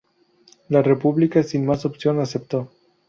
[0.69, 2.71] La República, sin más opción, aceptó.